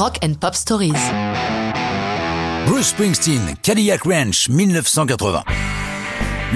[0.00, 0.94] Rock and Pop Stories.
[2.66, 5.44] Bruce Springsteen, Cadillac Ranch, 1980.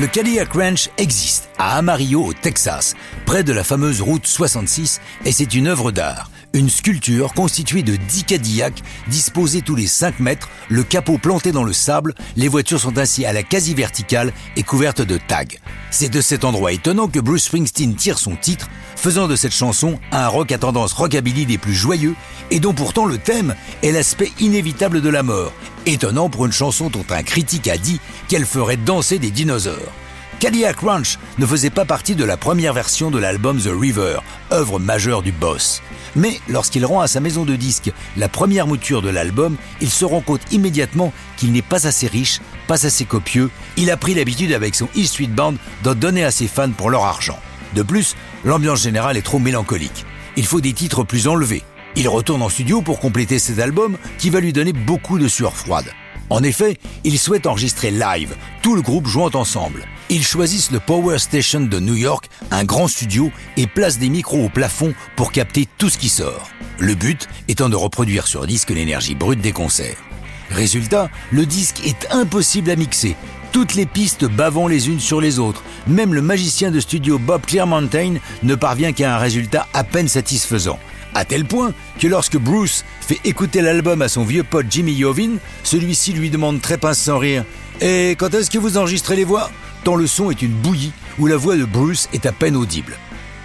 [0.00, 2.94] Le Cadillac Ranch existe à Amarillo, au Texas,
[3.26, 6.30] près de la fameuse route 66, et c'est une œuvre d'art.
[6.54, 11.64] Une sculpture constituée de 10 Cadillacs disposés tous les 5 mètres, le capot planté dans
[11.64, 15.42] le sable, les voitures sont ainsi à la quasi-verticale et couvertes de tags.
[15.90, 19.98] C'est de cet endroit étonnant que Bruce Springsteen tire son titre, faisant de cette chanson
[20.12, 22.14] un rock à tendance rockabilly des plus joyeux,
[22.52, 25.52] et dont pourtant le thème est l'aspect inévitable de la mort,
[25.86, 27.98] étonnant pour une chanson dont un critique a dit
[28.28, 29.92] qu'elle ferait danser des dinosaures.
[30.38, 34.18] Cadillac Ranch ne faisait pas partie de la première version de l'album The River,
[34.52, 35.82] œuvre majeure du boss.
[36.16, 40.04] Mais lorsqu'il rend à sa maison de disques la première mouture de l'album, il se
[40.04, 43.50] rend compte immédiatement qu'il n'est pas assez riche, pas assez copieux.
[43.76, 46.90] Il a pris l'habitude avec son E Street Band d'en donner à ses fans pour
[46.90, 47.38] leur argent.
[47.74, 50.04] De plus, l'ambiance générale est trop mélancolique.
[50.36, 51.62] Il faut des titres plus enlevés.
[51.96, 55.56] Il retourne en studio pour compléter cet album qui va lui donner beaucoup de sueur
[55.56, 55.86] froide.
[56.34, 59.86] En effet, il souhaite enregistrer live, tout le groupe jouant ensemble.
[60.10, 64.46] Ils choisissent le Power Station de New York, un grand studio, et placent des micros
[64.46, 66.50] au plafond pour capter tout ce qui sort.
[66.80, 70.02] Le but étant de reproduire sur disque l'énergie brute des concerts.
[70.50, 73.14] Résultat, le disque est impossible à mixer.
[73.54, 75.62] Toutes les pistes bavant les unes sur les autres.
[75.86, 80.80] Même le magicien de studio Bob Clearmountain ne parvient qu'à un résultat à peine satisfaisant.
[81.14, 85.36] À tel point que lorsque Bruce fait écouter l'album à son vieux pote Jimmy Yovin,
[85.62, 87.44] celui-ci lui demande très pince sans rire
[87.80, 89.52] Et quand est-ce que vous enregistrez les voix?
[89.84, 92.98] Tant le son est une bouillie où la voix de Bruce est à peine audible.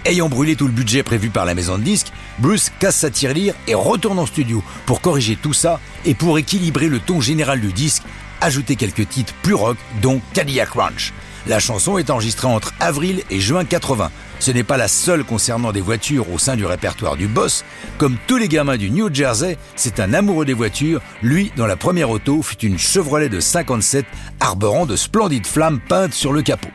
[0.04, 3.54] Ayant brûlé tout le budget prévu par la maison de disques, Bruce casse sa tirelire
[3.68, 7.72] et retourne en studio pour corriger tout ça et pour équilibrer le ton général du
[7.72, 8.02] disque,
[8.40, 11.12] ajouter quelques titres plus rock, dont Cadillac Ranch.
[11.46, 14.10] La chanson est enregistrée entre avril et juin 80.
[14.40, 17.64] Ce n'est pas la seule concernant des voitures au sein du répertoire du boss.
[17.98, 21.00] Comme tous les gamins du New Jersey, c'est un amoureux des voitures.
[21.22, 24.04] Lui, dans la première auto, fut une Chevrolet de 57
[24.40, 26.70] arborant de splendides flammes peintes sur le capot.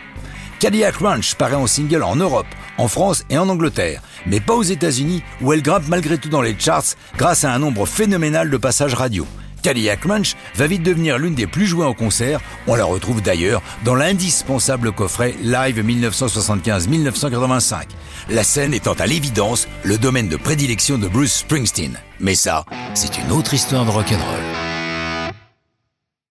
[0.60, 4.64] Cadillac Ranch paraît en single en Europe, en France et en Angleterre, mais pas aux
[4.64, 8.58] États-Unis où elle grimpe malgré tout dans les charts grâce à un nombre phénoménal de
[8.58, 9.28] passages radio.
[9.66, 12.40] Cadillac Ranch va vite devenir l'une des plus jouées en concert.
[12.68, 17.86] On la retrouve d'ailleurs dans l'indispensable coffret Live 1975-1985.
[18.30, 21.98] La scène étant à l'évidence le domaine de prédilection de Bruce Springsteen.
[22.20, 24.55] Mais ça, c'est une autre histoire de rock'n'roll.